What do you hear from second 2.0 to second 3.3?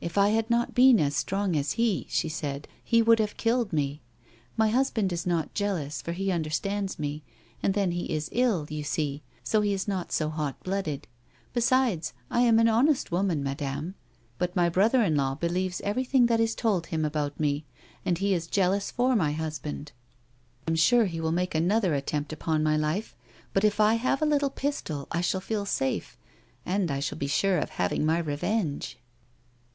is," she said," he would